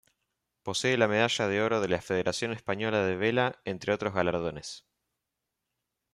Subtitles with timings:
[0.63, 4.83] Posee la medalla de oro de la Federación Española de Vela, entre otros galardones.